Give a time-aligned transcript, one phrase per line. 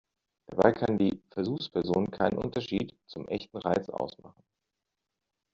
[0.47, 4.41] Dabei kann die Versuchsperson keinen Unterschied zum echten Reiz ausmachen.